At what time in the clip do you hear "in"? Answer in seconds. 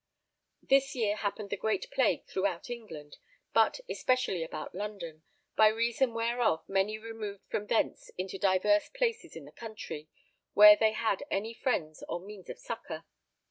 9.35-9.45